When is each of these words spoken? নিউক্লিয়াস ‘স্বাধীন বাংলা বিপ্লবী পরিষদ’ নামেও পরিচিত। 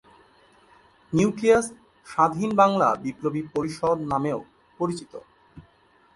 নিউক্লিয়াস 1.13 1.65
‘স্বাধীন 2.07 2.51
বাংলা 2.61 2.87
বিপ্লবী 3.03 3.41
পরিষদ’ 3.53 3.97
নামেও 4.11 4.39
পরিচিত। 4.79 5.13